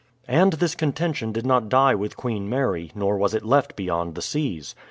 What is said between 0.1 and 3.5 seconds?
And this contention did not die with Queen Mary, nor was it